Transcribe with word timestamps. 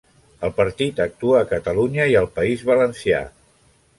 El 0.47 0.53
partit 0.59 1.01
actua 1.05 1.35
a 1.41 1.49
Catalunya 1.51 2.09
i 2.13 2.17
al 2.23 2.29
País 2.39 2.63
Valencià. 2.73 3.23